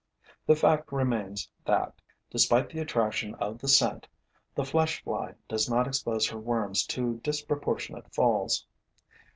[0.47, 2.01] The fact remains that,
[2.31, 4.07] despite the attraction of the scent,
[4.55, 8.65] the flesh fly does not expose her worms to disproportionate falls.